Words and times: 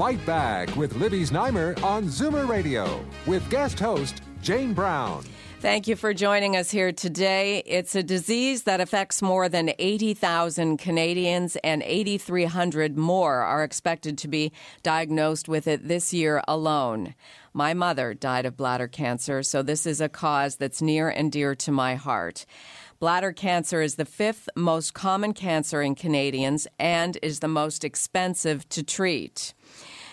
Fight 0.00 0.24
Back 0.24 0.74
with 0.76 0.96
Libby 0.96 1.24
Znaimer 1.24 1.78
on 1.84 2.04
Zoomer 2.04 2.48
Radio 2.48 3.04
with 3.26 3.50
guest 3.50 3.78
host 3.78 4.22
Jane 4.40 4.72
Brown. 4.72 5.22
Thank 5.58 5.86
you 5.86 5.94
for 5.94 6.14
joining 6.14 6.56
us 6.56 6.70
here 6.70 6.90
today. 6.90 7.62
It's 7.66 7.94
a 7.94 8.02
disease 8.02 8.62
that 8.62 8.80
affects 8.80 9.20
more 9.20 9.46
than 9.50 9.74
80,000 9.78 10.78
Canadians, 10.78 11.56
and 11.56 11.82
8,300 11.82 12.96
more 12.96 13.42
are 13.42 13.62
expected 13.62 14.16
to 14.16 14.28
be 14.28 14.52
diagnosed 14.82 15.50
with 15.50 15.66
it 15.66 15.86
this 15.86 16.14
year 16.14 16.42
alone. 16.48 17.14
My 17.52 17.74
mother 17.74 18.14
died 18.14 18.46
of 18.46 18.56
bladder 18.56 18.88
cancer, 18.88 19.42
so 19.42 19.60
this 19.62 19.84
is 19.84 20.00
a 20.00 20.08
cause 20.08 20.56
that's 20.56 20.80
near 20.80 21.10
and 21.10 21.30
dear 21.30 21.54
to 21.56 21.70
my 21.70 21.96
heart. 21.96 22.46
Bladder 23.00 23.32
cancer 23.32 23.80
is 23.80 23.94
the 23.94 24.04
fifth 24.04 24.48
most 24.54 24.92
common 24.92 25.32
cancer 25.32 25.80
in 25.80 25.94
Canadians 25.94 26.66
and 26.78 27.18
is 27.22 27.40
the 27.40 27.48
most 27.48 27.82
expensive 27.84 28.68
to 28.68 28.82
treat. 28.82 29.54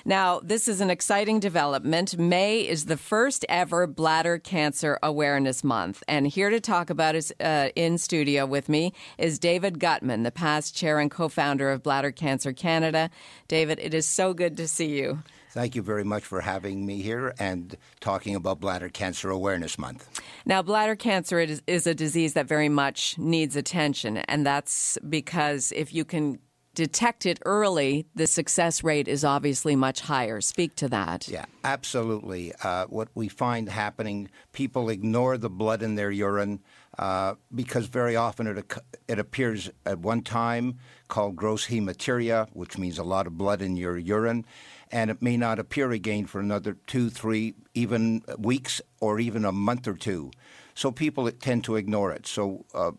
Now, 0.08 0.40
this 0.42 0.70
is 0.70 0.80
an 0.80 0.90
exciting 0.90 1.42
development. 1.42 2.18
May 2.18 2.62
is 2.62 2.86
the 2.86 2.96
first 2.96 3.46
ever 3.50 3.86
Bladder 3.86 4.40
Cancer 4.40 4.98
Awareness 5.04 5.66
Month. 5.66 6.02
And 6.08 6.26
here 6.26 6.50
to 6.50 6.62
talk 6.62 6.90
about 6.90 7.16
it 7.16 7.30
uh, 7.42 7.72
in 7.76 7.98
studio 7.98 8.46
with 8.46 8.70
me 8.70 8.94
is 9.18 9.38
David 9.38 9.80
Gutman, 9.82 10.24
the 10.24 10.32
past 10.32 10.74
chair 10.74 11.00
and 11.00 11.12
co 11.12 11.28
founder 11.28 11.70
of 11.70 11.84
Bladder 11.84 12.14
Cancer 12.14 12.54
Canada. 12.54 13.10
David, 13.50 13.80
it 13.82 13.94
is 13.94 14.08
so 14.08 14.34
good 14.34 14.56
to 14.56 14.66
see 14.66 14.98
you. 14.98 15.24
Thank 15.52 15.76
you 15.76 15.82
very 15.82 16.06
much 16.06 16.24
for 16.24 16.40
having 16.40 16.86
me 16.86 17.02
here 17.02 17.34
and 17.38 17.76
talking 18.00 18.34
about 18.34 18.62
Bladder 18.62 18.88
Cancer 18.88 19.30
Awareness 19.30 19.78
Month. 19.78 20.22
Now, 20.46 20.62
bladder 20.62 20.96
cancer 20.96 21.40
is, 21.40 21.62
is 21.68 21.86
a 21.86 21.94
disease 21.94 22.32
that 22.34 22.48
very 22.48 22.70
much 22.70 23.18
needs 23.18 23.58
attention, 23.58 24.18
and 24.18 24.46
that's 24.46 24.98
because 25.10 25.74
if 25.76 25.94
you 25.94 26.06
can 26.06 26.40
detect 26.78 27.26
it 27.26 27.40
early, 27.44 28.06
the 28.14 28.28
success 28.28 28.84
rate 28.84 29.08
is 29.08 29.26
obviously 29.26 29.76
much 29.76 30.02
higher. 30.02 30.40
Speak 30.42 30.76
to 30.76 30.88
that. 30.90 31.28
Yeah, 31.28 31.46
absolutely. 31.64 32.54
Uh, 32.64 32.86
what 32.86 33.08
we 33.16 33.28
find 33.28 33.68
happening, 33.68 34.30
people 34.54 34.88
ignore 34.90 35.40
the 35.40 35.50
blood 35.50 35.82
in 35.82 35.96
their 35.96 36.12
urine 36.12 36.60
uh, 37.00 37.34
because 37.54 37.88
very 37.88 38.16
often 38.16 38.46
it, 38.46 38.74
it 39.08 39.18
appears 39.18 39.72
at 39.88 39.98
one 39.98 40.22
time 40.22 40.78
called 41.08 41.36
gross 41.36 41.66
hematuria, 41.66 42.48
which 42.54 42.78
means 42.78 43.00
a 43.00 43.04
lot 43.04 43.26
of 43.26 43.36
blood 43.40 43.64
in 43.64 43.76
your 43.76 43.98
urine, 43.98 44.46
and 44.92 45.10
it 45.10 45.20
may 45.20 45.36
not 45.36 45.58
appear 45.58 45.90
again 45.92 46.28
for 46.28 46.40
another 46.40 46.78
two, 46.86 47.10
three, 47.10 47.56
even 47.74 48.22
weeks 48.38 48.82
or 49.00 49.20
even 49.20 49.46
a 49.46 49.52
month 49.52 49.88
or 49.88 49.96
two. 49.96 50.30
So 50.76 50.92
people 50.92 51.32
tend 51.32 51.64
to 51.64 51.76
ignore 51.76 52.12
it. 52.12 52.28
So 52.28 52.66
uh, 52.76 52.92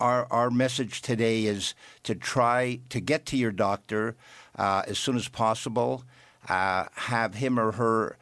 our, 0.00 0.26
our 0.30 0.50
message 0.50 1.02
today 1.02 1.44
is 1.46 1.74
to 2.02 2.14
try 2.14 2.80
to 2.90 3.00
get 3.00 3.26
to 3.26 3.36
your 3.36 3.52
doctor 3.52 4.16
uh, 4.56 4.82
as 4.86 4.98
soon 4.98 5.16
as 5.16 5.28
possible, 5.28 6.04
uh, 6.48 6.86
have 6.94 7.34
him 7.34 7.58
or 7.58 7.72
her 7.72 8.16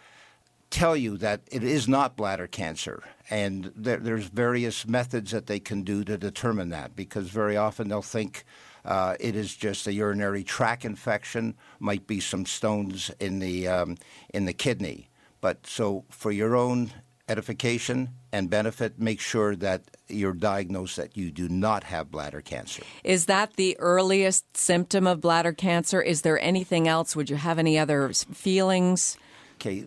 tell 0.70 0.96
you 0.96 1.16
that 1.16 1.40
it 1.52 1.62
is 1.62 1.86
not 1.86 2.16
bladder 2.16 2.48
cancer. 2.48 3.02
And 3.30 3.72
there, 3.76 3.98
there's 3.98 4.26
various 4.26 4.86
methods 4.86 5.30
that 5.30 5.46
they 5.46 5.60
can 5.60 5.82
do 5.82 6.02
to 6.04 6.18
determine 6.18 6.70
that 6.70 6.96
because 6.96 7.28
very 7.28 7.56
often 7.56 7.88
they'll 7.88 8.02
think 8.02 8.44
uh, 8.84 9.14
it 9.20 9.36
is 9.36 9.54
just 9.54 9.86
a 9.86 9.92
urinary 9.92 10.42
tract 10.42 10.84
infection, 10.84 11.54
might 11.78 12.06
be 12.06 12.18
some 12.18 12.44
stones 12.44 13.10
in 13.20 13.38
the, 13.38 13.68
um, 13.68 13.96
in 14.34 14.46
the 14.46 14.52
kidney. 14.52 15.08
But 15.40 15.66
so 15.66 16.04
for 16.10 16.32
your 16.32 16.56
own 16.56 16.90
edification 17.28 18.10
and 18.32 18.50
benefit, 18.50 18.98
make 18.98 19.20
sure 19.20 19.56
that 19.56 19.82
you're 20.08 20.32
diagnosed 20.32 20.96
that 20.96 21.16
you 21.16 21.30
do 21.30 21.48
not 21.48 21.84
have 21.84 22.10
bladder 22.10 22.40
cancer. 22.40 22.82
Is 23.02 23.26
that 23.26 23.54
the 23.54 23.76
earliest 23.78 24.56
symptom 24.56 25.06
of 25.06 25.20
bladder 25.20 25.52
cancer? 25.52 26.02
Is 26.02 26.22
there 26.22 26.38
anything 26.40 26.86
else? 26.86 27.16
Would 27.16 27.30
you 27.30 27.36
have 27.36 27.58
any 27.58 27.78
other 27.78 28.12
feelings? 28.12 29.16
Okay, 29.56 29.84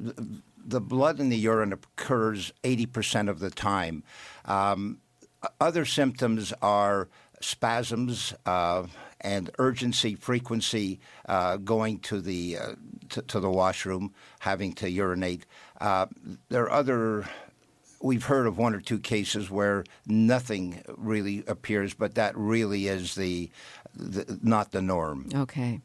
the 0.66 0.82
blood 0.82 1.20
in 1.20 1.30
the 1.30 1.38
urine 1.38 1.74
occurs 1.74 2.52
80% 2.64 3.30
of 3.30 3.40
the 3.40 3.50
time. 3.52 4.04
Um, 4.46 5.00
other 5.62 5.86
symptoms 5.86 6.54
are 6.62 7.10
spasms 7.42 8.34
uh, 8.46 8.88
and 9.22 9.50
urgency, 9.60 10.16
frequency, 10.16 11.00
uh, 11.28 11.58
going 11.58 12.00
to 12.00 12.22
the 12.22 12.58
uh, 12.58 12.72
to, 13.10 13.22
to, 13.24 13.40
the 13.40 13.50
washroom, 13.50 14.14
having 14.40 14.74
to 14.74 14.90
urinate. 14.90 15.46
Uh, 15.80 16.08
there 16.50 16.64
are 16.64 16.72
other. 16.72 17.28
We've 18.02 18.26
heard 18.26 18.46
of 18.46 18.58
one 18.58 18.76
or 18.76 18.80
two 18.80 19.00
cases 19.00 19.50
where 19.50 19.84
nothing 20.06 20.84
really 20.98 21.44
appears, 21.48 21.96
but 21.96 22.14
that 22.16 22.38
really 22.38 22.88
is 22.88 23.16
the, 23.16 23.50
the 23.96 24.40
not 24.44 24.72
the 24.72 24.84
norm. 24.84 25.30
Okay. 25.34 25.82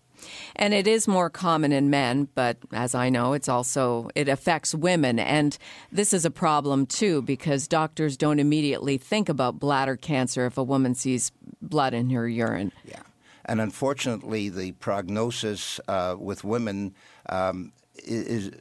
And 0.56 0.74
it 0.74 0.86
is 0.86 1.08
more 1.08 1.30
common 1.30 1.72
in 1.72 1.90
men, 1.90 2.28
but 2.34 2.58
as 2.72 2.94
I 2.94 3.08
know, 3.08 3.32
it's 3.32 3.48
also 3.48 4.10
it 4.14 4.28
affects 4.28 4.74
women 4.74 5.18
and 5.18 5.56
this 5.90 6.12
is 6.12 6.24
a 6.24 6.30
problem 6.30 6.86
too 6.86 7.22
because 7.22 7.66
doctors 7.66 8.16
don't 8.16 8.38
immediately 8.38 8.98
think 8.98 9.28
about 9.28 9.58
bladder 9.58 9.96
cancer 9.96 10.46
if 10.46 10.58
a 10.58 10.62
woman 10.62 10.94
sees 10.94 11.32
blood 11.60 11.94
in 11.94 12.10
her 12.10 12.28
urine. 12.28 12.72
Yeah. 12.84 13.00
And 13.44 13.60
unfortunately, 13.60 14.48
the 14.48 14.72
prognosis 14.72 15.80
uh, 15.88 16.16
with 16.18 16.44
women 16.44 16.94
um, 17.28 17.72
is, 17.96 18.52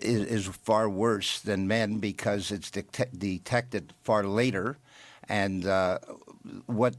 is, 0.00 0.46
is 0.46 0.46
far 0.46 0.88
worse 0.88 1.40
than 1.40 1.66
men 1.68 1.98
because 1.98 2.50
it's 2.50 2.70
detected 2.70 3.92
far 4.02 4.24
later, 4.24 4.78
and 5.28 5.66
uh, 5.66 5.98
what 6.66 6.96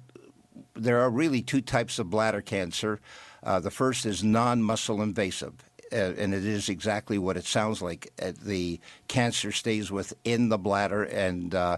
there 0.75 0.99
are 1.01 1.09
really 1.09 1.41
two 1.41 1.61
types 1.61 1.99
of 1.99 2.09
bladder 2.09 2.41
cancer. 2.41 2.99
Uh, 3.43 3.59
the 3.59 3.71
first 3.71 4.05
is 4.05 4.23
non-muscle 4.23 5.01
invasive, 5.01 5.53
uh, 5.91 5.95
and 5.95 6.33
it 6.33 6.45
is 6.45 6.69
exactly 6.69 7.17
what 7.17 7.37
it 7.37 7.45
sounds 7.45 7.81
like. 7.81 8.11
Uh, 8.21 8.31
the 8.43 8.79
cancer 9.07 9.51
stays 9.51 9.91
within 9.91 10.49
the 10.49 10.57
bladder 10.57 11.03
and 11.03 11.55
uh, 11.55 11.77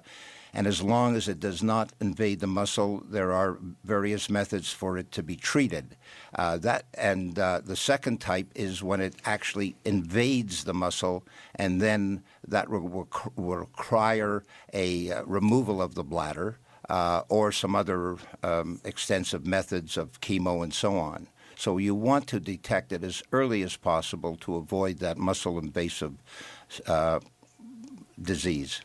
and 0.53 0.67
as 0.67 0.81
long 0.81 1.15
as 1.15 1.27
it 1.27 1.39
does 1.39 1.61
not 1.61 1.91
invade 2.01 2.39
the 2.39 2.47
muscle, 2.47 3.03
there 3.09 3.31
are 3.31 3.59
various 3.83 4.29
methods 4.29 4.71
for 4.71 4.97
it 4.97 5.11
to 5.11 5.23
be 5.23 5.35
treated. 5.35 5.95
Uh, 6.35 6.57
that 6.57 6.85
and 6.95 7.37
uh, 7.37 7.61
the 7.63 7.75
second 7.75 8.19
type 8.19 8.47
is 8.55 8.83
when 8.83 9.01
it 9.01 9.15
actually 9.25 9.75
invades 9.85 10.63
the 10.63 10.73
muscle, 10.73 11.23
and 11.55 11.81
then 11.81 12.23
that 12.47 12.69
will, 12.69 13.07
will 13.35 13.57
require 13.57 14.43
a 14.73 15.11
uh, 15.11 15.23
removal 15.25 15.81
of 15.81 15.95
the 15.95 16.03
bladder 16.03 16.57
uh, 16.89 17.21
or 17.29 17.51
some 17.51 17.75
other 17.75 18.17
um, 18.43 18.81
extensive 18.83 19.45
methods 19.45 19.97
of 19.97 20.19
chemo 20.21 20.63
and 20.63 20.73
so 20.73 20.97
on. 20.97 21.27
So 21.55 21.77
you 21.77 21.93
want 21.93 22.25
to 22.27 22.39
detect 22.39 22.91
it 22.93 23.03
as 23.03 23.21
early 23.31 23.63
as 23.63 23.75
possible 23.75 24.37
to 24.37 24.55
avoid 24.55 24.99
that 24.99 25.17
muscle 25.17 25.59
invasive 25.59 26.13
uh, 26.87 27.19
disease. 28.21 28.81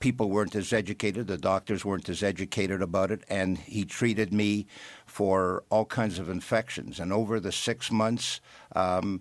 people 0.00 0.30
weren't 0.30 0.56
as 0.56 0.72
educated, 0.72 1.26
the 1.26 1.38
doctors 1.38 1.84
weren't 1.84 2.08
as 2.08 2.22
educated 2.22 2.82
about 2.82 3.10
it, 3.10 3.22
and 3.28 3.58
he 3.58 3.84
treated 3.84 4.32
me 4.32 4.66
for 5.06 5.62
all 5.70 5.84
kinds 5.84 6.18
of 6.18 6.28
infections. 6.28 6.98
And 6.98 7.12
over 7.12 7.38
the 7.38 7.52
six 7.52 7.92
months, 7.92 8.40
um, 8.74 9.20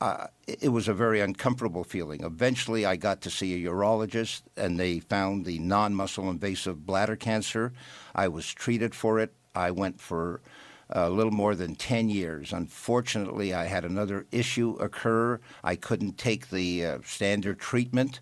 uh, 0.00 0.26
it 0.48 0.70
was 0.70 0.88
a 0.88 0.94
very 0.94 1.20
uncomfortable 1.20 1.84
feeling. 1.84 2.24
Eventually, 2.24 2.84
I 2.84 2.96
got 2.96 3.20
to 3.20 3.30
see 3.30 3.54
a 3.54 3.70
urologist, 3.70 4.42
and 4.56 4.78
they 4.78 4.98
found 4.98 5.44
the 5.44 5.60
non 5.60 5.94
muscle 5.94 6.28
invasive 6.28 6.84
bladder 6.84 7.14
cancer. 7.14 7.72
I 8.12 8.26
was 8.26 8.52
treated 8.52 8.96
for 8.96 9.20
it. 9.20 9.32
I 9.54 9.70
went 9.70 10.00
for 10.00 10.40
a 10.90 11.08
little 11.08 11.32
more 11.32 11.54
than 11.54 11.76
10 11.76 12.10
years. 12.10 12.52
Unfortunately, 12.52 13.54
I 13.54 13.64
had 13.64 13.84
another 13.84 14.26
issue 14.32 14.76
occur. 14.80 15.40
I 15.62 15.76
couldn't 15.76 16.18
take 16.18 16.50
the 16.50 16.84
uh, 16.84 16.98
standard 17.04 17.60
treatment, 17.60 18.20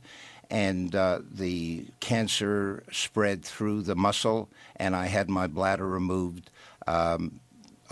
and 0.50 0.94
uh, 0.94 1.20
the 1.30 1.86
cancer 2.00 2.82
spread 2.90 3.44
through 3.44 3.82
the 3.82 3.94
muscle, 3.94 4.48
and 4.76 4.96
I 4.96 5.06
had 5.06 5.30
my 5.30 5.46
bladder 5.46 5.86
removed. 5.86 6.50
Um, 6.86 7.40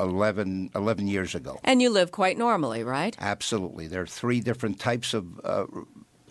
11, 0.00 0.70
11, 0.76 1.08
years 1.08 1.34
ago. 1.34 1.58
And 1.64 1.82
you 1.82 1.90
live 1.90 2.12
quite 2.12 2.38
normally, 2.38 2.84
right? 2.84 3.16
Absolutely. 3.18 3.88
There 3.88 4.02
are 4.02 4.06
three 4.06 4.38
different 4.38 4.78
types 4.78 5.12
of 5.12 5.40
uh, 5.42 5.66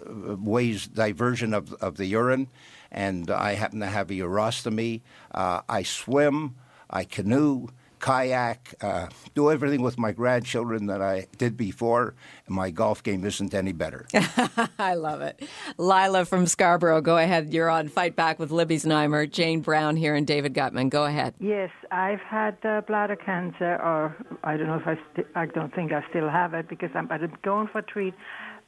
ways 0.10 0.88
diversion 0.88 1.54
of, 1.54 1.74
of 1.74 1.98
the 1.98 2.06
urine, 2.06 2.48
and 2.92 3.30
I 3.30 3.56
happen 3.56 3.82
to 3.82 3.88
have 3.88 4.10
a 4.10 4.14
urostomy. 4.14 5.02
Uh, 5.34 5.62
I 5.68 5.84
swim, 5.84 6.56
I 6.90 7.04
canoe, 7.04 7.68
kayak, 8.00 8.76
uh, 8.82 9.08
do 9.34 9.52
everything 9.52 9.82
with 9.82 9.98
my 9.98 10.12
grandchildren 10.12 10.88
that 10.88 11.02
I 11.02 11.28
did 11.38 11.58
before, 11.58 12.16
and 12.46 12.56
my 12.56 12.70
golf 12.72 13.04
game 13.04 13.26
isn't 13.26 13.54
any 13.54 13.72
better. 13.74 14.08
I 14.80 14.96
love 14.96 15.22
it. 15.22 15.48
Lila 15.78 16.26
from 16.26 16.46
Scarborough, 16.48 17.02
go 17.02 17.18
ahead. 17.18 17.54
You're 17.54 17.70
on 17.70 17.88
Fight 17.88 18.16
Back 18.16 18.40
with 18.40 18.52
Libby 18.52 18.78
Znaimer, 18.78 19.30
Jane 19.30 19.62
Brown 19.62 19.96
here, 19.96 20.16
and 20.16 20.26
David 20.26 20.54
Gutman. 20.54 20.90
Go 20.90 21.06
ahead. 21.06 21.34
Yes, 21.40 21.72
I've 21.92 22.22
had 22.22 22.58
uh, 22.64 22.82
bladder 22.82 23.16
cancer, 23.16 23.76
or 23.82 24.16
I 24.44 24.58
don't 24.58 24.68
know 24.68 24.78
if 24.78 24.88
I, 24.88 24.98
st- 25.14 25.28
I 25.36 25.46
don't 25.46 25.74
think 25.74 25.92
I 25.92 26.04
still 26.10 26.30
have 26.30 26.54
it 26.54 26.70
because 26.70 26.90
I'm, 26.94 27.12
I'm 27.12 27.32
going 27.44 27.68
for 27.68 27.82
treat, 27.82 28.14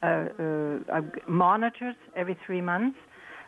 uh, 0.02 0.26
uh, 0.38 0.78
I'm 0.92 1.12
monitored 1.28 1.96
every 2.16 2.36
three 2.46 2.60
months. 2.60 2.96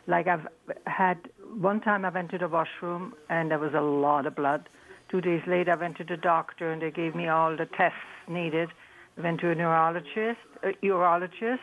Like 0.05 0.27
I've 0.27 0.45
had 0.85 1.17
one 1.55 1.79
time 1.79 2.03
I 2.03 2.09
went 2.09 2.31
to 2.31 2.37
the 2.37 2.47
washroom 2.47 3.13
and 3.29 3.51
there 3.51 3.59
was 3.59 3.73
a 3.73 3.81
lot 3.81 4.25
of 4.25 4.35
blood 4.35 4.67
Two 5.13 5.21
days 5.21 5.43
later, 5.45 5.73
I 5.73 5.75
went 5.75 5.97
to 5.97 6.03
the 6.03 6.17
doctor 6.17 6.71
and 6.71 6.81
they 6.81 6.89
gave 6.89 7.13
me 7.13 7.27
all 7.27 7.55
the 7.55 7.67
tests 7.67 7.99
needed. 8.27 8.69
I 9.15 9.21
went 9.21 9.41
to 9.41 9.51
a 9.51 9.53
neurologist, 9.53 10.39
a 10.63 10.71
urologist, 10.81 11.59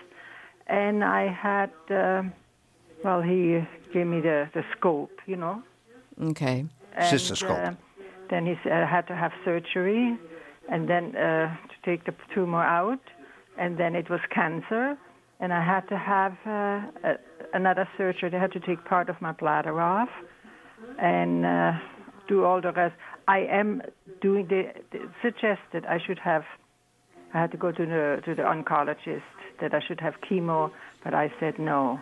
and 0.69 1.03
I 1.03 1.27
had, 1.27 1.73
uh, 1.91 2.23
well, 3.03 3.21
he 3.21 3.67
gave 3.93 4.07
me 4.07 4.21
the, 4.21 4.49
the 4.55 4.63
scope, 4.71 5.19
you 5.27 5.35
know. 5.35 5.65
Okay. 6.23 6.65
And, 6.95 7.05
Cystoscope. 7.13 7.73
Uh, 7.73 7.75
then 8.31 8.47
he 8.47 8.55
said 8.63 8.71
I 8.71 8.87
had 8.87 9.09
to 9.09 9.17
have 9.17 9.33
surgery, 9.45 10.17
and 10.69 10.89
then 10.89 11.17
uh, 11.17 11.57
to 11.71 11.75
take 11.85 12.05
the 12.05 12.15
tumor 12.33 12.63
out, 12.63 13.03
and 13.59 13.77
then 13.77 13.97
it 13.97 14.09
was 14.09 14.21
cancer, 14.33 14.97
and 15.41 15.53
I 15.53 15.65
had 15.65 15.89
to 15.89 15.99
have 15.99 16.37
uh, 16.47 17.11
a, 17.11 17.17
another 17.53 17.89
surgery. 17.99 18.31
They 18.31 18.39
had 18.39 18.53
to 18.53 18.61
take 18.61 18.85
part 18.85 19.09
of 19.09 19.21
my 19.21 19.33
bladder 19.33 19.81
off, 19.81 20.11
and 21.01 21.45
uh, 21.45 21.73
do 22.29 22.45
all 22.45 22.61
the 22.61 22.71
rest. 22.71 22.95
I 23.31 23.47
am 23.61 23.83
doing 24.21 24.49
the, 24.49 24.63
the 24.91 24.99
suggested 25.23 25.87
I 25.87 25.99
should 26.05 26.19
have. 26.19 26.43
I 27.33 27.43
had 27.43 27.53
to 27.53 27.57
go 27.57 27.71
to 27.71 27.87
the 27.87 28.21
to 28.25 28.35
the 28.35 28.43
oncologist 28.43 29.31
that 29.61 29.73
I 29.73 29.81
should 29.87 30.01
have 30.01 30.15
chemo, 30.29 30.73
but 31.05 31.15
I 31.15 31.33
said 31.39 31.59
no. 31.59 32.01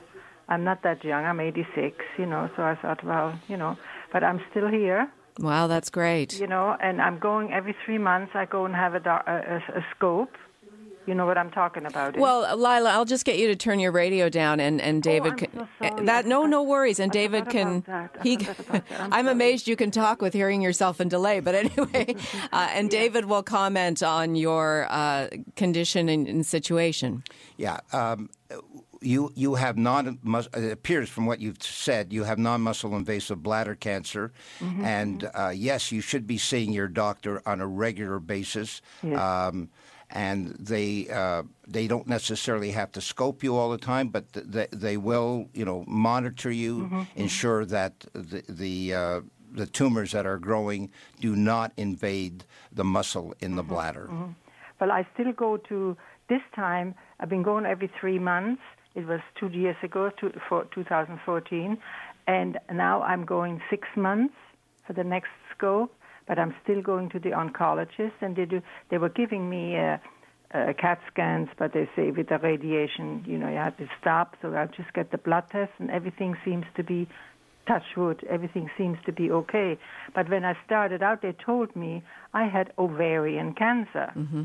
I'm 0.48 0.64
not 0.64 0.82
that 0.84 1.04
young. 1.04 1.26
I'm 1.26 1.40
86, 1.40 1.96
you 2.16 2.24
know. 2.24 2.48
So 2.56 2.62
I 2.62 2.74
thought, 2.80 3.04
well, 3.04 3.38
you 3.46 3.58
know, 3.58 3.76
but 4.10 4.24
I'm 4.24 4.40
still 4.50 4.68
here. 4.68 5.12
Wow, 5.38 5.66
that's 5.66 5.90
great. 5.90 6.40
You 6.40 6.46
know, 6.46 6.74
and 6.80 7.02
I'm 7.02 7.18
going 7.18 7.52
every 7.52 7.76
three 7.84 7.98
months. 7.98 8.32
I 8.34 8.46
go 8.46 8.64
and 8.64 8.74
have 8.74 8.94
a, 8.94 9.02
a, 9.26 9.56
a 9.80 9.84
scope 9.94 10.34
you 11.08 11.14
know 11.14 11.24
what 11.24 11.38
I'm 11.38 11.50
talking 11.50 11.86
about. 11.86 12.18
Well, 12.18 12.54
Lila, 12.54 12.90
I'll 12.90 13.06
just 13.06 13.24
get 13.24 13.38
you 13.38 13.48
to 13.48 13.56
turn 13.56 13.80
your 13.80 13.92
radio 13.92 14.28
down, 14.28 14.60
and 14.60 14.78
and 14.80 14.98
oh, 14.98 15.10
David 15.10 15.32
oh, 15.32 15.36
can 15.36 15.68
so 15.98 16.04
that. 16.04 16.26
No, 16.26 16.44
no 16.44 16.62
worries. 16.62 17.00
And 17.00 17.10
I 17.10 17.14
David 17.14 17.48
can. 17.48 17.82
He. 18.22 18.38
I'm, 18.70 19.12
I'm 19.12 19.28
amazed 19.28 19.68
you 19.68 19.76
can 19.76 19.90
talk 19.90 20.20
with 20.20 20.34
hearing 20.34 20.60
yourself 20.60 21.00
in 21.00 21.08
delay. 21.08 21.40
But 21.40 21.54
anyway, 21.64 22.14
uh, 22.52 22.68
and 22.72 22.92
yeah. 22.92 23.00
David 23.00 23.24
will 23.24 23.42
comment 23.42 24.02
on 24.02 24.36
your 24.36 24.86
uh, 24.90 25.28
condition 25.56 26.08
and, 26.08 26.28
and, 26.28 26.44
situation. 26.44 27.22
Yeah. 27.56 27.78
Um, 27.92 28.28
you 29.00 29.32
you 29.34 29.54
have 29.54 29.78
non 29.78 30.18
it 30.54 30.72
appears 30.72 31.08
from 31.08 31.26
what 31.26 31.40
you've 31.40 31.62
said 31.62 32.12
you 32.12 32.24
have 32.24 32.38
non 32.38 32.60
muscle 32.60 32.94
invasive 32.96 33.42
bladder 33.42 33.74
cancer, 33.74 34.32
mm-hmm. 34.60 34.84
and 34.84 35.30
uh, 35.34 35.52
yes, 35.54 35.90
you 35.90 36.02
should 36.02 36.26
be 36.26 36.36
seeing 36.36 36.72
your 36.72 36.88
doctor 36.88 37.40
on 37.46 37.60
a 37.60 37.66
regular 37.66 38.18
basis. 38.18 38.82
Yes. 39.02 39.18
Um, 39.18 39.70
and 40.10 40.54
they 40.58 41.08
uh, 41.08 41.42
they 41.66 41.86
don't 41.86 42.06
necessarily 42.06 42.70
have 42.70 42.90
to 42.92 43.00
scope 43.00 43.42
you 43.42 43.56
all 43.56 43.70
the 43.70 43.78
time, 43.78 44.08
but 44.08 44.32
th- 44.32 44.70
they 44.70 44.96
will 44.96 45.48
you 45.52 45.64
know 45.64 45.84
monitor 45.86 46.50
you, 46.50 46.80
mm-hmm. 46.80 47.00
mm-hmm. 47.00 47.20
ensure 47.20 47.64
that 47.66 48.06
the 48.12 48.42
the, 48.48 48.94
uh, 48.94 49.20
the 49.52 49.66
tumors 49.66 50.12
that 50.12 50.26
are 50.26 50.38
growing 50.38 50.90
do 51.20 51.36
not 51.36 51.72
invade 51.76 52.44
the 52.72 52.84
muscle 52.84 53.34
in 53.40 53.56
the 53.56 53.62
mm-hmm. 53.62 53.72
bladder. 53.72 54.08
Mm-hmm. 54.10 54.32
Well, 54.80 54.92
I 54.92 55.06
still 55.14 55.32
go 55.32 55.56
to 55.56 55.96
this 56.28 56.42
time. 56.54 56.94
I've 57.20 57.28
been 57.28 57.42
going 57.42 57.66
every 57.66 57.90
three 58.00 58.18
months. 58.18 58.62
It 58.94 59.06
was 59.06 59.20
two 59.38 59.48
years 59.48 59.76
ago, 59.82 60.10
to, 60.20 60.32
for 60.48 60.66
2014, 60.74 61.78
and 62.26 62.58
now 62.72 63.02
I'm 63.02 63.24
going 63.24 63.60
six 63.70 63.86
months 63.96 64.34
for 64.86 64.92
the 64.92 65.04
next 65.04 65.30
scope 65.54 65.94
but 66.28 66.38
I'm 66.38 66.54
still 66.62 66.82
going 66.82 67.08
to 67.10 67.18
the 67.18 67.30
oncologist, 67.30 68.12
and 68.20 68.36
they 68.36 68.44
do. 68.44 68.62
They 68.90 68.98
were 68.98 69.08
giving 69.08 69.48
me 69.48 69.76
uh, 69.78 69.96
uh, 70.52 70.74
CAT 70.78 71.00
scans, 71.10 71.48
but 71.58 71.72
they 71.72 71.88
say 71.96 72.10
with 72.10 72.28
the 72.28 72.38
radiation, 72.38 73.24
you 73.26 73.38
know, 73.38 73.48
you 73.48 73.56
have 73.56 73.76
to 73.78 73.88
stop. 74.00 74.36
So 74.40 74.52
I'll 74.52 74.68
just 74.68 74.92
get 74.92 75.10
the 75.10 75.18
blood 75.18 75.44
test, 75.50 75.72
and 75.78 75.90
everything 75.90 76.36
seems 76.44 76.66
to 76.76 76.84
be 76.84 77.08
touch 77.66 77.96
wood. 77.96 78.24
Everything 78.28 78.70
seems 78.78 78.98
to 79.06 79.12
be 79.12 79.30
okay. 79.30 79.78
But 80.14 80.28
when 80.30 80.44
I 80.44 80.56
started 80.64 81.02
out, 81.02 81.22
they 81.22 81.32
told 81.32 81.74
me 81.74 82.02
I 82.32 82.44
had 82.44 82.72
ovarian 82.78 83.54
cancer. 83.54 84.12
Mm-hmm. 84.14 84.42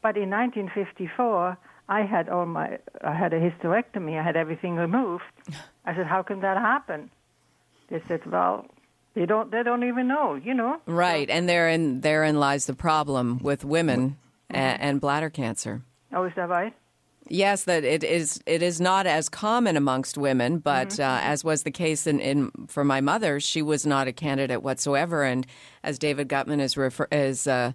But 0.00 0.16
in 0.16 0.30
1954. 0.30 1.58
I 1.86 2.00
had 2.00 2.30
all 2.30 2.46
my, 2.46 2.78
I 3.02 3.14
had 3.14 3.34
a 3.34 3.38
hysterectomy. 3.38 4.18
I 4.18 4.22
had 4.22 4.36
everything 4.36 4.76
removed. 4.76 5.24
I 5.84 5.94
said, 5.94 6.06
"How 6.06 6.22
can 6.22 6.40
that 6.40 6.56
happen?" 6.56 7.10
They 7.90 8.00
said, 8.08 8.24
"Well, 8.24 8.66
they 9.14 9.26
don't. 9.26 9.50
They 9.50 9.62
don't 9.62 9.84
even 9.84 10.08
know. 10.08 10.34
You 10.34 10.54
know. 10.54 10.80
Right, 10.86 11.28
and 11.30 11.48
therein 11.48 12.00
therein 12.00 12.38
lies 12.38 12.66
the 12.66 12.74
problem 12.74 13.38
with 13.42 13.64
women 13.64 14.00
mm-hmm. 14.00 14.56
and, 14.56 14.80
and 14.80 15.00
bladder 15.00 15.30
cancer. 15.30 15.82
Oh, 16.12 16.24
is 16.24 16.32
that 16.36 16.48
right? 16.48 16.74
Yes, 17.28 17.64
that 17.64 17.84
it 17.84 18.04
is. 18.04 18.40
It 18.44 18.62
is 18.62 18.80
not 18.80 19.06
as 19.06 19.28
common 19.28 19.76
amongst 19.76 20.18
women, 20.18 20.58
but 20.58 20.88
mm-hmm. 20.88 21.02
uh, 21.02 21.20
as 21.22 21.42
was 21.42 21.62
the 21.62 21.70
case 21.70 22.06
in, 22.06 22.20
in, 22.20 22.50
for 22.68 22.84
my 22.84 23.00
mother, 23.00 23.40
she 23.40 23.62
was 23.62 23.86
not 23.86 24.08
a 24.08 24.12
candidate 24.12 24.62
whatsoever. 24.62 25.22
And 25.22 25.46
as 25.82 25.98
David 25.98 26.28
Gutman 26.28 26.60
is 26.60 26.76
refer, 26.76 27.08
is 27.10 27.46
uh, 27.46 27.72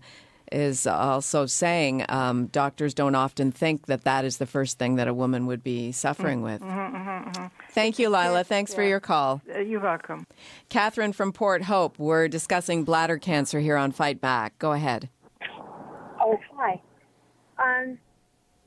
is 0.51 0.87
also 0.87 1.45
saying, 1.45 2.05
um, 2.09 2.47
doctors 2.47 2.93
don't 2.93 3.15
often 3.15 3.51
think 3.51 3.85
that 3.87 4.03
that 4.03 4.25
is 4.25 4.37
the 4.37 4.45
first 4.45 4.77
thing 4.77 4.95
that 4.95 5.07
a 5.07 5.13
woman 5.13 5.45
would 5.45 5.63
be 5.63 5.91
suffering 5.91 6.41
with. 6.41 6.61
Mm-hmm, 6.61 6.95
mm-hmm, 6.95 7.29
mm-hmm. 7.29 7.47
Thank 7.71 7.99
you, 7.99 8.09
Lila. 8.09 8.43
Thanks 8.43 8.71
yeah. 8.71 8.75
for 8.75 8.83
your 8.83 8.99
call. 8.99 9.41
Uh, 9.53 9.59
you're 9.59 9.79
welcome. 9.79 10.25
Catherine 10.69 11.13
from 11.13 11.31
Port 11.31 11.63
Hope. 11.63 11.97
We're 11.99 12.27
discussing 12.27 12.83
bladder 12.83 13.17
cancer 13.17 13.59
here 13.59 13.77
on 13.77 13.91
Fight 13.91 14.21
Back. 14.21 14.57
Go 14.59 14.73
ahead. 14.73 15.09
Oh, 16.21 16.37
hi. 16.55 16.81
Um, 17.57 17.97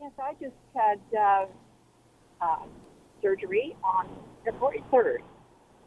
yes, 0.01 0.13
I 0.19 0.33
just 0.41 0.55
had 0.75 1.01
uh, 1.19 1.47
uh, 2.41 2.65
surgery 3.23 3.77
on 3.85 4.09
the 4.45 4.53
3rd. 4.53 5.19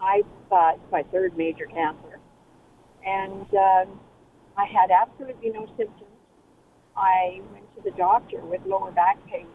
I 0.01 0.21
thought 0.49 0.79
my 0.91 1.03
third 1.03 1.37
major 1.37 1.65
cancer. 1.65 2.19
And 3.05 3.47
um, 3.53 3.99
I 4.57 4.65
had 4.65 4.89
absolutely 4.91 5.49
no 5.49 5.67
symptoms. 5.77 6.11
I 6.95 7.41
went 7.51 7.65
to 7.75 7.81
the 7.83 7.91
doctor 7.97 8.39
with 8.39 8.61
lower 8.65 8.91
back 8.91 9.17
pain, 9.27 9.47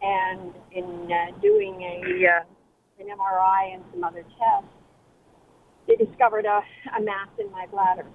and 0.00 0.54
in 0.72 1.12
uh, 1.12 1.38
doing 1.42 1.82
a 1.82 2.26
uh, 2.26 2.44
an 3.00 3.06
MRI 3.06 3.74
and 3.74 3.84
some 3.92 4.02
other 4.02 4.22
tests, 4.22 4.72
they 5.86 5.96
discovered 5.96 6.46
a, 6.46 6.62
a 6.96 7.02
mass 7.02 7.28
in 7.38 7.50
my 7.50 7.66
bladder, 7.66 8.06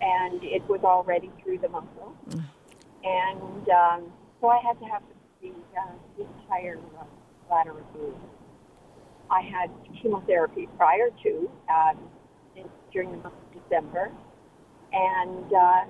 and 0.00 0.44
it 0.44 0.62
was 0.68 0.80
already 0.84 1.30
through 1.42 1.58
the 1.58 1.68
muscle, 1.68 2.14
and 3.02 3.68
um, 3.68 4.12
so 4.40 4.48
I 4.48 4.58
had 4.58 4.78
to 4.78 4.84
have 4.86 5.02
the, 5.42 5.48
uh, 5.48 5.92
the 6.16 6.26
entire 6.42 6.78
uh, 6.98 7.04
bladder 7.48 7.72
removed. 7.72 8.18
I 9.28 9.40
had 9.42 9.70
chemotherapy 10.00 10.68
prior 10.76 11.08
to 11.24 11.50
um, 11.68 11.98
in, 12.54 12.64
during 12.92 13.10
the 13.10 13.18
month 13.18 13.34
of 13.34 13.62
December 13.62 14.12
and 14.92 15.52
uh, 15.52 15.84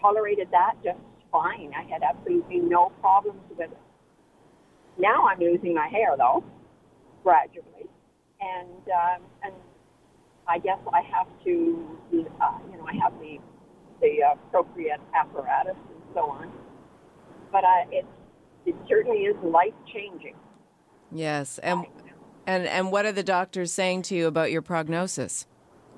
tolerated 0.00 0.48
that 0.50 0.74
just 0.84 0.98
fine. 1.32 1.72
I 1.76 1.82
had 1.82 2.02
absolutely 2.02 2.58
no 2.58 2.90
problems 3.00 3.40
with 3.50 3.60
it. 3.70 3.78
Now 4.98 5.26
I'm 5.26 5.38
losing 5.38 5.74
my 5.74 5.88
hair 5.88 6.14
though, 6.16 6.42
gradually, 7.22 7.86
and 8.40 8.88
um, 8.88 9.22
and 9.42 9.52
I 10.48 10.58
guess 10.58 10.78
I 10.92 11.02
have 11.02 11.26
to, 11.44 11.98
uh, 12.40 12.58
you 12.70 12.78
know, 12.78 12.86
I 12.86 12.94
have 13.02 13.12
the 13.20 13.38
the 14.00 14.18
appropriate 14.32 15.00
apparatus 15.14 15.76
and 15.76 16.02
so 16.14 16.30
on. 16.30 16.52
But 17.52 17.64
uh, 17.64 17.84
it 17.90 18.06
it 18.64 18.74
certainly 18.88 19.18
is 19.20 19.36
life 19.42 19.74
changing. 19.92 20.34
Yes, 21.12 21.58
and 21.58 21.86
and 22.46 22.66
and 22.66 22.90
what 22.90 23.04
are 23.04 23.12
the 23.12 23.22
doctors 23.22 23.72
saying 23.72 24.02
to 24.02 24.14
you 24.14 24.26
about 24.26 24.50
your 24.50 24.62
prognosis? 24.62 25.46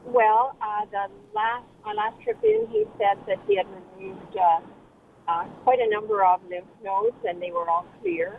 Well, 0.05 0.57
uh, 0.63 0.87
the 0.91 1.13
last 1.35 1.67
my 1.85 1.93
last 1.93 2.21
trip 2.23 2.39
in, 2.43 2.67
he 2.71 2.85
said 2.99 3.19
that 3.27 3.39
he 3.47 3.57
had 3.57 3.67
removed 3.67 4.37
uh, 4.37 4.61
uh, 5.29 5.45
quite 5.65 5.79
a 5.81 5.89
number 5.91 6.25
of 6.25 6.41
lymph 6.49 6.67
nodes, 6.83 7.17
and 7.29 7.41
they 7.41 7.51
were 7.51 7.69
all 7.69 7.87
clear. 8.01 8.39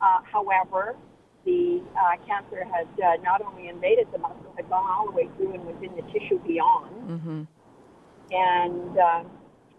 Uh, 0.00 0.20
however, 0.30 0.96
the 1.44 1.82
uh, 1.94 2.16
cancer 2.26 2.64
had 2.64 2.88
uh, 3.00 3.22
not 3.22 3.40
only 3.40 3.68
invaded 3.68 4.08
the 4.12 4.18
muscle, 4.18 4.52
had 4.56 4.68
gone 4.68 4.88
all 4.90 5.06
the 5.06 5.12
way 5.12 5.28
through 5.36 5.54
and 5.54 5.64
was 5.64 5.76
in 5.82 5.94
the 5.96 6.02
tissue 6.12 6.38
beyond. 6.46 7.08
Mm-hmm. 7.08 7.42
And 8.32 8.98
uh, 8.98 9.24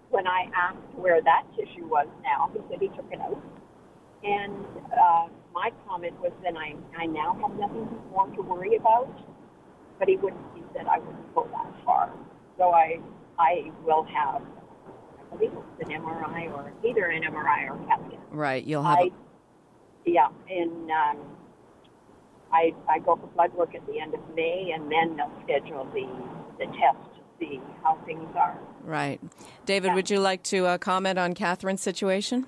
when 0.10 0.26
I 0.28 0.48
asked 0.56 0.96
where 0.96 1.22
that 1.22 1.44
tissue 1.56 1.86
was 1.88 2.08
now, 2.24 2.50
he 2.54 2.60
said 2.70 2.82
he 2.82 2.88
took 2.90 3.12
it 3.12 3.20
out. 3.20 3.42
And 4.24 4.66
uh, 4.94 5.28
my 5.54 5.72
comment 5.88 6.20
was 6.22 6.32
then 6.42 6.58
I, 6.58 6.74
I 6.98 7.06
now 7.06 7.38
have 7.42 7.60
nothing 7.60 7.88
more 8.10 8.28
to 8.28 8.42
worry 8.42 8.76
about. 8.78 9.14
But 10.00 10.08
he 10.08 10.16
wouldn't. 10.16 10.42
He 10.74 10.78
said 10.78 10.88
I 10.88 11.00
wouldn't 11.00 11.36
go 11.36 11.48
that 11.52 11.74
far. 11.86 12.12
So 12.58 12.72
I 12.72 13.00
I 13.40 13.72
will 13.86 14.04
have 14.04 14.42
I 15.32 15.36
believe 15.36 15.52
it's 15.80 15.90
an 15.90 16.02
MRI 16.02 16.52
or 16.54 16.72
either 16.88 17.06
an 17.06 17.24
MRI 17.24 17.70
or 17.70 17.78
CAT 17.88 18.00
scan. 18.08 18.20
Right, 18.32 18.64
you'll 18.64 18.84
have. 18.84 18.98
I, 19.00 19.02
a- 19.04 19.12
yeah, 20.06 20.28
and 20.50 20.90
um, 20.90 21.18
I 22.52 22.74
I 22.88 23.00
go 23.00 23.16
for 23.18 23.28
blood 23.28 23.54
work 23.54 23.76
at 23.76 23.86
the 23.88 24.00
end 24.00 24.14
of 24.14 24.22
May, 24.36 24.72
and 24.74 24.90
then 24.92 25.18
they'll 25.18 25.32
schedule 25.44 25.86
the 25.94 26.08
the 26.60 26.66
test 26.72 26.98
to 27.16 27.22
see 27.40 27.60
how 27.84 27.98
things 28.06 28.30
are. 28.36 28.58
right, 28.84 29.20
David. 29.66 29.90
Yeah. 29.90 29.96
Would 29.96 30.10
you 30.10 30.20
like 30.20 30.44
to 30.44 30.66
uh, 30.66 30.78
comment 30.78 31.20
on 31.20 31.34
Catherine's 31.34 31.82
situation? 31.82 32.46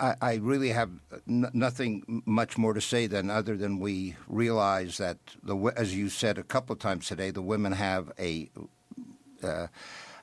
I, 0.00 0.16
I 0.20 0.34
really 0.36 0.70
have 0.70 0.90
n- 1.28 1.50
nothing 1.52 2.22
much 2.26 2.56
more 2.58 2.72
to 2.74 2.80
say 2.80 3.06
than 3.06 3.30
other 3.30 3.56
than 3.56 3.78
we 3.78 4.16
realize 4.28 4.98
that 4.98 5.18
the 5.42 5.56
as 5.76 5.94
you 5.94 6.08
said 6.08 6.38
a 6.38 6.42
couple 6.42 6.72
of 6.72 6.78
times 6.78 7.06
today, 7.06 7.30
the 7.30 7.42
women 7.42 7.72
have 7.72 8.12
a 8.18 8.50
uh, 9.42 9.66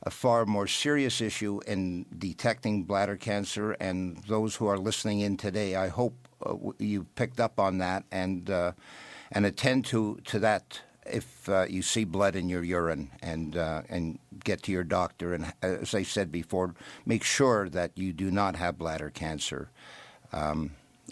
a 0.03 0.10
far 0.10 0.46
more 0.46 0.67
serious 0.67 1.22
issue 1.22 1.60
in 1.67 2.05
detecting 2.17 2.84
bladder 2.84 3.17
cancer, 3.17 3.74
and 3.74 4.17
those 4.27 4.55
who 4.55 4.67
are 4.67 4.77
listening 4.77 5.19
in 5.22 5.38
today, 5.38 5.75
I 5.75 5.88
hope 5.89 6.15
uh, 6.46 6.55
you 6.79 7.05
picked 7.15 7.39
up 7.39 7.60
on 7.60 7.79
that 7.79 8.03
and 8.12 8.50
uh, 8.50 8.72
and 9.31 9.46
attend 9.46 9.86
to 9.86 10.19
to 10.25 10.39
that 10.39 10.81
if 11.12 11.50
uh, 11.50 11.66
you 11.70 11.82
see 11.82 12.04
blood 12.04 12.36
in 12.36 12.50
your 12.50 12.64
urine 12.64 13.12
and 13.22 13.58
uh, 13.58 13.82
and 13.90 14.20
get 14.44 14.64
to 14.64 14.72
your 14.72 14.84
doctor. 14.84 15.34
And 15.34 15.54
as 15.62 15.94
I 15.94 16.04
said 16.04 16.32
before, 16.32 16.76
make 17.06 17.24
sure 17.24 17.70
that 17.70 17.92
you 17.96 18.14
do 18.14 18.32
not 18.32 18.56
have 18.56 18.78
bladder 18.78 19.10
cancer. 19.10 19.70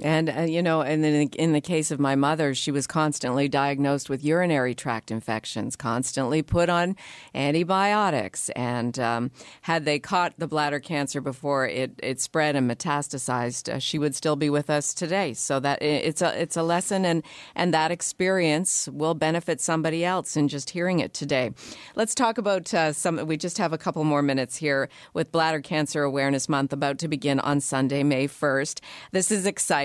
And 0.04 0.30
uh, 0.30 0.42
you 0.42 0.62
know, 0.62 0.82
and 0.82 1.04
then 1.04 1.30
in 1.30 1.54
the 1.54 1.62
case 1.62 1.90
of 1.90 2.02
my 2.02 2.16
mother, 2.16 2.54
she 2.54 2.70
was 2.70 2.86
constantly 2.86 3.48
diagnosed 3.48 4.10
with 4.10 4.26
urinary 4.26 4.76
tract 4.76 5.10
infections, 5.10 5.78
constantly 5.78 6.42
put 6.42 6.68
on 6.68 6.98
antibiotics, 7.34 8.50
and 8.50 9.00
um, 9.00 9.32
had 9.62 9.86
they 9.86 10.00
caught 10.00 10.34
the 10.38 10.48
bladder 10.48 10.82
cancer 10.82 11.22
before 11.22 11.66
it, 11.66 11.98
it 12.04 12.20
spread 12.20 12.58
and 12.58 12.70
metastasized, 12.70 13.74
uh, 13.74 13.80
she 13.80 13.98
would 13.98 14.14
still 14.14 14.36
be 14.36 14.50
with 14.50 14.70
us 14.70 14.94
today. 14.94 15.34
So 15.34 15.62
that 15.62 15.82
it's 15.82 16.22
a 16.22 16.42
it's 16.42 16.58
a 16.58 16.64
lesson, 16.64 17.06
and 17.06 17.24
and 17.56 17.74
that 17.74 17.90
experience 17.90 18.90
will 18.90 19.14
benefit 19.14 19.62
somebody 19.62 20.04
else. 20.04 20.36
in 20.36 20.50
just 20.50 20.72
hearing 20.72 21.00
it 21.00 21.14
today, 21.14 21.52
let's 21.96 22.14
talk 22.14 22.38
about 22.38 22.74
uh, 22.74 22.92
some. 22.92 23.26
We 23.26 23.38
just 23.38 23.60
have 23.60 23.72
a 23.72 23.78
couple 23.78 24.04
more 24.04 24.22
minutes 24.22 24.58
here 24.58 24.90
with 25.14 25.32
Bladder 25.32 25.62
Cancer 25.62 26.04
Awareness 26.04 26.50
Month 26.50 26.74
about 26.74 27.00
to 27.00 27.08
begin 27.08 27.40
on 27.40 27.62
Sunday, 27.62 28.04
May 28.04 28.28
first. 28.28 28.82
This 29.14 29.32
is 29.32 29.46
exciting. 29.46 29.85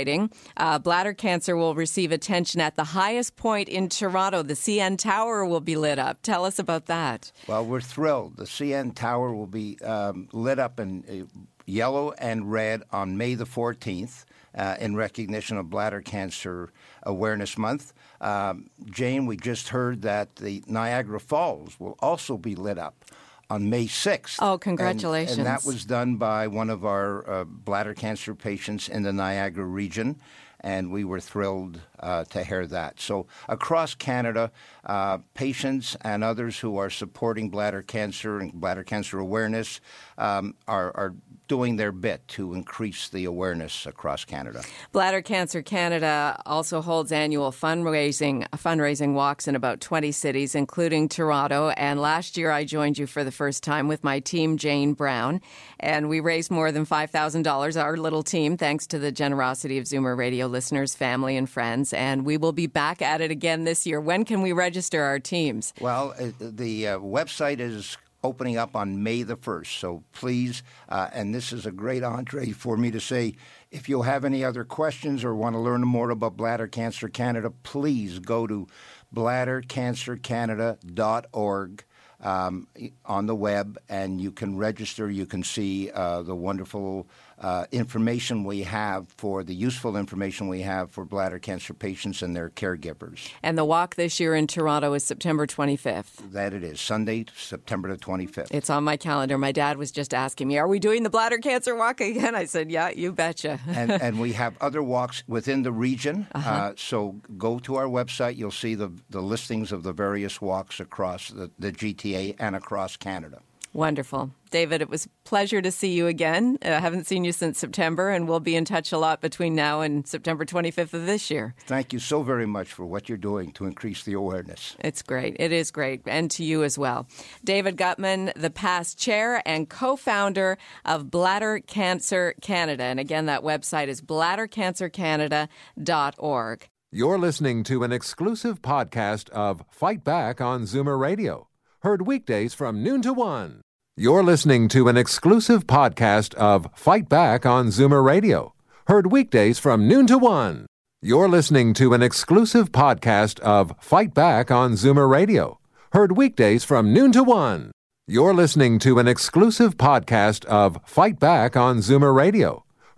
Uh, 0.57 0.79
bladder 0.79 1.13
cancer 1.13 1.57
will 1.57 1.75
receive 1.75 2.13
attention 2.13 2.61
at 2.61 2.77
the 2.77 2.85
highest 2.85 3.37
point 3.37 3.69
in 3.69 3.89
Toronto. 3.89 4.43
The 4.43 4.55
CN 4.55 4.99
Tower 4.99 5.45
will 5.45 5.61
be 5.61 5.77
lit 5.77 5.99
up. 5.99 6.23
Tell 6.23 6.45
us 6.45 6.59
about 6.59 6.87
that. 6.87 7.33
Well, 7.47 7.65
we're 7.65 7.81
thrilled. 7.81 8.37
The 8.37 8.45
CN 8.45 8.95
Tower 8.95 9.35
will 9.35 9.47
be 9.47 9.79
um, 9.81 10.29
lit 10.33 10.59
up 10.59 10.81
in 10.81 11.05
uh, 11.09 11.41
yellow 11.67 12.13
and 12.13 12.51
red 12.51 12.83
on 12.93 13.17
May 13.17 13.35
the 13.35 13.45
14th 13.45 14.25
uh, 14.55 14.77
in 14.81 14.97
recognition 14.97 15.57
of 15.57 15.71
Bladder 15.71 16.01
Cancer 16.01 16.73
Awareness 17.05 17.57
Month. 17.57 17.93
Um, 18.21 18.69
Jane, 18.87 19.27
we 19.27 19.37
just 19.37 19.69
heard 19.69 20.03
that 20.03 20.37
the 20.37 20.63
Niagara 20.67 21.21
Falls 21.21 21.79
will 21.79 21.97
also 22.01 22.37
be 22.37 22.55
lit 22.55 22.79
up 22.79 23.05
on 23.51 23.69
May 23.69 23.87
6th. 23.87 24.37
Oh, 24.41 24.53
And- 24.53 24.61
congratulations. 24.61 25.39
And, 25.39 25.47
that 25.47 25.65
was 25.65 25.85
done 25.85 26.17
by 26.17 26.47
one 26.47 26.71
of 26.71 26.85
our 26.85 27.29
uh, 27.29 27.45
bladder 27.45 27.95
cancer 27.95 28.35
patients 28.35 28.89
in 28.89 29.03
the 29.03 29.13
Niagara 29.13 29.65
region. 29.65 30.21
And 30.61 30.93
we 30.93 31.05
were 31.05 31.21
thrilled 31.21 31.81
uh, 32.03 32.25
to 32.25 32.45
hear 32.45 32.67
that. 32.67 33.01
So, 33.01 33.27
across 33.49 33.95
Canada, 33.95 34.51
uh, 34.85 35.19
patients 35.35 35.97
and 36.03 36.25
others 36.25 36.59
who 36.59 36.77
are 36.79 36.91
supporting 36.91 37.51
bladder 37.51 37.83
cancer 37.83 38.39
and 38.39 38.53
bladder 38.53 38.85
cancer 38.85 39.19
awareness 39.19 39.81
um, 40.19 40.55
are, 40.67 40.93
are 40.97 41.15
doing 41.51 41.75
their 41.75 41.91
bit 41.91 42.27
to 42.29 42.55
increase 42.55 43.09
the 43.09 43.25
awareness 43.25 43.85
across 43.85 44.25
Canada. 44.25 44.63
Bladder 44.93 45.21
Cancer 45.21 45.63
Canada 45.63 46.41
also 46.47 46.81
holds 46.81 47.11
annual 47.11 47.51
fundraising 47.51 48.49
fundraising 48.51 49.15
walks 49.15 49.49
in 49.49 49.57
about 49.57 49.81
20 49.81 50.13
cities, 50.13 50.55
including 50.55 51.09
Toronto. 51.09 51.71
And 51.71 52.01
last 52.01 52.37
year, 52.37 52.53
I 52.53 52.65
joined 52.65 52.99
you 52.99 53.07
for 53.09 53.25
the 53.25 53.33
first 53.33 53.65
time 53.65 53.89
with 53.89 54.05
my 54.05 54.21
team, 54.21 54.59
Jane 54.59 54.93
Brown, 54.93 55.41
and 55.81 56.09
we 56.09 56.21
raised 56.21 56.53
more 56.53 56.71
than 56.71 56.87
$5,000. 56.87 57.83
Our 57.83 57.97
little 57.97 58.23
team, 58.23 58.57
thanks 58.57 58.87
to 58.87 59.01
the 59.01 59.11
generosity 59.11 59.79
of 59.79 59.87
Zoomer 59.87 60.17
Radio 60.17 60.47
listeners, 60.47 60.95
family, 60.95 61.37
and 61.37 61.51
friends. 61.51 61.90
And 61.93 62.25
we 62.25 62.37
will 62.37 62.53
be 62.53 62.67
back 62.67 63.03
at 63.03 63.21
it 63.21 63.31
again 63.31 63.65
this 63.65 63.87
year. 63.87 64.01
When 64.01 64.25
can 64.25 64.43
we 64.43 64.53
register 64.53 65.03
our 65.03 65.19
teams? 65.19 65.73
Well, 65.81 66.15
uh, 66.19 66.31
the 66.39 66.89
uh, 66.89 66.99
website 66.99 67.61
is 67.61 67.97
opening 68.23 68.59
up 68.59 68.77
on 68.77 69.03
May 69.03 69.23
the 69.23 69.37
1st. 69.37 69.79
So 69.79 70.05
please, 70.13 70.63
uh, 70.89 71.09
and 71.13 71.35
this 71.35 71.53
is 71.53 71.67
a 71.67 71.73
great 71.73 72.03
entree 72.03 72.53
for 72.53 72.77
me 72.77 72.91
to 72.91 73.01
say 73.01 73.35
if 73.71 73.89
you 73.89 74.03
have 74.03 74.25
any 74.25 74.45
other 74.45 74.65
questions 74.65 75.25
or 75.25 75.35
want 75.35 75.55
to 75.55 75.61
learn 75.61 75.81
more 75.83 76.11
about 76.11 76.37
Bladder 76.37 76.67
Cancer 76.67 77.09
Canada, 77.09 77.51
please 77.63 78.19
go 78.19 78.47
to 78.47 78.67
bladdercancercanada.org. 79.15 81.85
Um, 82.23 82.69
on 83.07 83.25
the 83.25 83.35
web, 83.35 83.79
and 83.89 84.21
you 84.21 84.31
can 84.31 84.59
register. 84.59 85.11
You 85.11 85.25
can 85.25 85.43
see 85.43 85.91
uh, 85.91 86.21
the 86.21 86.35
wonderful 86.35 87.09
uh, 87.41 87.65
information 87.73 88.45
we 88.45 88.63
have 88.63 89.09
for 89.17 89.43
the 89.43 89.55
useful 89.55 89.97
information 89.97 90.49
we 90.49 90.63
have 90.63 90.91
for 90.91 91.05
bladder 91.05 91.39
cancer 91.39 91.73
patients 91.75 92.23
and 92.23 92.37
their 92.37 92.51
caregivers. 92.51 93.31
And 93.43 93.57
the 93.57 93.65
walk 93.65 93.95
this 93.95 94.21
year 94.21 94.35
in 94.35 94.47
Toronto 94.47 94.93
is 94.93 95.05
September 95.05 95.47
25th. 95.47 96.33
That 96.33 96.53
it 96.53 96.63
is 96.63 96.81
Sunday, 96.81 97.27
September 97.35 97.89
the 97.89 97.97
25th. 97.97 98.49
It's 98.51 98.69
on 98.71 98.85
my 98.85 98.97
calendar. 98.97 99.39
My 99.39 99.53
dad 99.53 99.79
was 99.79 99.91
just 99.91 100.13
asking 100.13 100.49
me, 100.49 100.59
Are 100.59 100.69
we 100.69 100.79
doing 100.79 101.03
the 101.03 101.11
bladder 101.11 101.39
cancer 101.39 101.75
walk 101.75 102.01
again? 102.01 102.35
I 102.35 102.45
said, 102.45 102.71
Yeah, 102.71 102.91
you 102.91 103.13
betcha. 103.13 103.59
and, 103.67 103.91
and 104.03 104.21
we 104.21 104.33
have 104.33 104.55
other 104.61 104.83
walks 104.83 105.23
within 105.27 105.63
the 105.63 105.73
region. 105.73 106.27
uh 106.35 106.73
so 106.77 107.17
go 107.39 107.59
to 107.61 107.77
our 107.77 107.87
website. 107.87 108.37
You'll 108.37 108.51
see 108.51 108.75
the, 108.75 108.93
the 109.09 109.21
listings 109.23 109.73
of 109.73 109.83
the 109.83 109.93
various 109.93 110.41
walks 110.41 110.81
across 110.81 111.29
the, 111.29 111.51
the 111.59 111.73
GTA 111.73 112.37
and 112.39 112.55
across 112.55 112.97
Canada. 112.97 113.41
Wonderful. 113.73 114.33
David, 114.51 114.83
it 114.83 114.91
was 114.91 115.07
a 115.07 115.09
pleasure 115.25 115.63
to 115.63 115.71
see 115.71 115.93
you 115.93 116.09
again. 116.09 116.59
Uh, 116.65 116.71
I 116.71 116.81
haven't 116.81 117.07
seen 117.07 117.23
you 117.23 117.31
since 117.31 117.57
September, 117.59 118.11
and 118.11 118.29
we'll 118.29 118.41
be 118.41 118.57
in 118.57 118.65
touch 118.65 118.91
a 118.91 118.99
lot 118.99 119.21
between 119.21 119.55
now 119.55 119.81
and 119.81 120.05
September 120.07 120.45
25th 120.45 120.93
of 120.93 121.07
this 121.07 121.31
year. 121.31 121.55
Thank 121.67 121.93
you 121.93 122.01
so 122.01 122.25
very 122.25 122.47
much 122.47 122.73
for 122.73 122.85
what 122.85 123.09
you're 123.09 123.17
doing 123.17 123.53
to 123.53 123.67
increase 123.67 124.03
the 124.03 124.15
awareness. 124.15 124.75
It's 124.81 125.03
great. 125.03 125.37
It 125.39 125.53
is 125.53 125.71
great. 125.71 126.03
And 126.07 126.29
to 126.33 126.43
you 126.43 126.65
as 126.65 126.77
well. 126.77 127.07
David 127.45 127.77
Gutman, 127.77 128.33
the 128.35 128.51
past 128.51 128.99
chair 128.99 129.41
and 129.47 129.71
co 129.71 129.95
founder 129.95 130.59
of 130.85 131.09
Bladder 131.09 131.61
Cancer 131.61 132.35
Canada. 132.43 132.83
And 132.83 132.99
again, 132.99 133.27
that 133.27 133.43
website 133.43 133.87
is 133.87 134.03
bladdercancercanada.org. 134.03 136.69
You're 136.93 137.19
listening 137.19 137.63
to 137.65 137.85
an 137.85 137.93
exclusive 137.93 138.63
podcast 138.63 139.29
of 139.31 139.63
Fight 139.71 140.03
Back 140.03 140.41
on 140.41 140.63
Zoomer 140.63 140.99
Radio, 140.99 141.47
heard 141.83 142.07
weekdays 142.07 142.53
from 142.53 142.83
noon 142.83 143.01
to 143.01 143.15
one. 143.15 143.63
You're 143.97 144.23
listening 144.23 144.69
to 144.69 144.89
an 144.89 144.99
exclusive 144.99 145.67
podcast 145.67 146.35
of 146.35 146.69
Fight 146.75 147.09
Back 147.09 147.47
on 147.47 147.69
Zoomer 147.69 148.05
Radio, 148.05 148.53
heard 148.87 149.11
weekdays 149.11 149.59
from 149.59 149.89
noon 149.89 150.07
to 150.09 150.19
one. 150.19 150.67
You're 151.01 151.29
listening 151.29 151.73
to 151.75 151.95
an 151.95 152.03
exclusive 152.03 152.71
podcast 152.71 153.41
of 153.41 153.73
Fight 153.81 154.13
Back 154.13 154.51
on 154.51 154.73
Zoomer 154.73 155.09
Radio, 155.09 155.59
heard 155.95 156.19
weekdays 156.19 156.65
from 156.65 156.93
noon 156.93 157.13
to 157.13 157.25
one. 157.25 157.73
You're 158.07 158.35
listening 158.35 158.79
to 158.81 158.99
an 158.99 159.09
exclusive 159.09 159.79
podcast 159.79 160.45
of 160.45 160.79
Fight 160.85 161.19
Back 161.19 161.57
on 161.57 161.79
Zoomer 161.79 162.15
Radio, 162.15 162.63